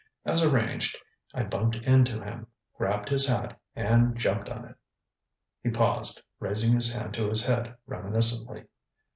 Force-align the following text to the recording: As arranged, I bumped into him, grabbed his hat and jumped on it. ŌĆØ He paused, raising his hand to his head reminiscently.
As 0.25 0.41
arranged, 0.43 0.97
I 1.31 1.43
bumped 1.43 1.75
into 1.75 2.23
him, 2.23 2.47
grabbed 2.75 3.07
his 3.09 3.27
hat 3.27 3.59
and 3.75 4.17
jumped 4.17 4.49
on 4.49 4.65
it. 4.65 4.71
ŌĆØ 4.71 4.75
He 5.61 5.69
paused, 5.69 6.23
raising 6.39 6.73
his 6.73 6.91
hand 6.91 7.13
to 7.13 7.29
his 7.29 7.45
head 7.45 7.75
reminiscently. 7.85 8.63